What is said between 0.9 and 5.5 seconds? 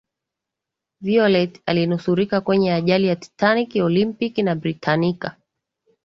violet alinusurika kwenye ajali ya titanic olympic na britanica